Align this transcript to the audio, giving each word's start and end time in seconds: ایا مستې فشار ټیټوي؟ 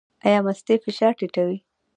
ایا 0.25 0.39
مستې 0.45 0.75
فشار 0.83 1.13
ټیټوي؟ 1.19 1.57